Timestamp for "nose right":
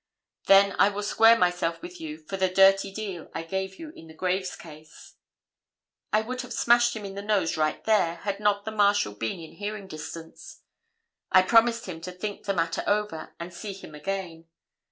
7.21-7.83